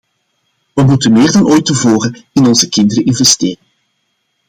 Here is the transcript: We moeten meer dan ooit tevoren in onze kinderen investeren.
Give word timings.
We 0.73 0.83
moeten 0.83 1.11
meer 1.11 1.31
dan 1.31 1.45
ooit 1.45 1.65
tevoren 1.65 2.25
in 2.33 2.45
onze 2.45 2.69
kinderen 2.69 3.05
investeren. 3.05 3.63